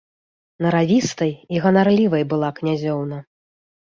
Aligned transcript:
Наравістай 0.65 1.33
і 1.55 1.61
ганарлівай 1.65 2.23
была 2.33 2.49
князёўна. 2.61 3.17